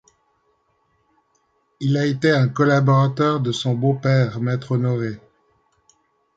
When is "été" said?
2.07-2.31